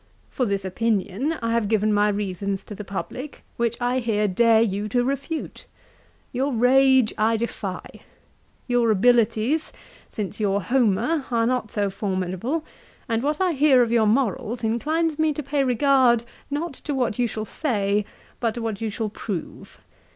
For 0.31 0.45
this 0.47 0.65
opinion 0.65 1.33
I 1.43 1.51
have 1.53 1.67
given 1.67 1.93
my 1.93 2.09
reasons 2.09 2.63
to 2.63 2.73
the 2.73 2.83
publick, 2.83 3.43
which 3.57 3.77
I 3.79 3.99
here 3.99 4.27
dare 4.27 4.59
you 4.63 4.89
to 4.89 5.03
refute. 5.03 5.67
Your 6.31 6.51
rage 6.51 7.13
I 7.19 7.37
defy. 7.37 7.83
Your 8.67 8.89
abilities, 8.89 9.71
since 10.09 10.39
your 10.39 10.59
Homer, 10.63 11.27
are 11.29 11.45
not 11.45 11.69
so 11.69 11.91
formidable; 11.91 12.65
and 13.07 13.21
what 13.21 13.39
I 13.39 13.51
hear 13.51 13.83
of 13.83 13.91
your 13.91 14.07
morals, 14.07 14.63
inclines 14.63 15.19
me 15.19 15.33
to 15.33 15.43
pay 15.43 15.63
regard 15.63 16.23
not 16.49 16.73
to 16.73 16.95
what 16.95 17.19
you 17.19 17.27
shall 17.27 17.45
say, 17.45 18.03
but 18.39 18.55
to 18.55 18.61
what 18.63 18.81
you 18.81 18.89
shall 18.89 19.09
prove. 19.09 19.79